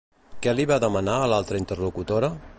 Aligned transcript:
Què 0.45 0.53
li 0.59 0.65
va 0.71 0.79
demanar 0.85 1.19
a 1.21 1.29
l'altra 1.35 1.63
interlocutora? 1.65 2.33